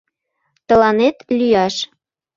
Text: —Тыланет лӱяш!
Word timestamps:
—Тыланет 0.67 1.17
лӱяш! 1.37 1.75